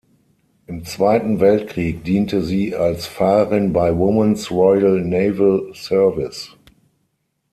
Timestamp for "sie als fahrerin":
2.41-3.71